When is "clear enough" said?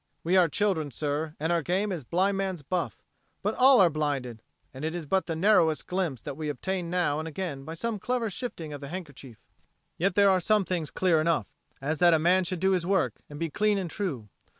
10.89-11.45